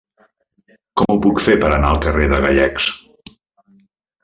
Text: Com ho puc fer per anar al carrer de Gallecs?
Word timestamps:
Com 1.01 1.11
ho 1.15 1.17
puc 1.25 1.43
fer 1.49 1.57
per 1.65 1.69
anar 1.77 1.91
al 1.95 2.01
carrer 2.07 2.33
de 2.33 2.41
Gallecs? 2.47 2.91